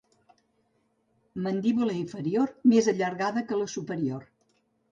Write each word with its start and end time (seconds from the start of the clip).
Mandíbula 1.49 1.99
inferior 1.99 2.55
més 2.73 2.89
allargada 2.97 3.47
que 3.53 3.63
la 3.63 3.71
superior. 3.77 4.29